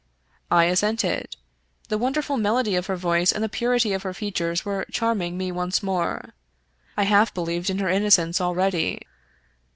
[0.49, 1.35] I assented.
[1.89, 5.51] The wonderful melody of her voice and the purity pf her features were charming me
[5.51, 6.33] once more.
[6.97, 9.03] I half believed in her innocence already.